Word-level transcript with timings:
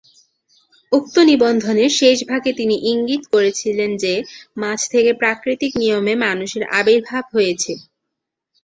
উক্ত 0.91 1.15
নিবন্ধের 1.29 1.91
শেষভাগে 1.99 2.51
তিনি 2.53 2.75
ইঙ্গিত 2.91 3.23
করেছিলেন 3.33 3.91
যে 4.03 4.13
মাছ 4.57 4.79
থেকে 4.93 5.11
প্রাকৃতিক 5.21 5.71
নিয়মে 5.81 6.13
মানুষের 6.25 6.63
আবির্ভাব 6.79 7.23
হয়েছে। 7.35 7.73